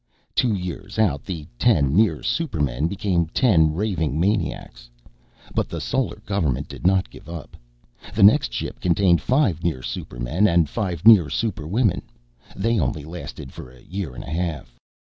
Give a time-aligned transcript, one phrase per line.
[0.33, 4.89] Two years out, the ten near supermen became ten raving maniacs.
[5.53, 7.55] But the Solar Government did not give up.
[8.15, 12.01] The next ship contained five near supermen, and five near superwomen.
[12.55, 14.75] They only lasted for a year and a half.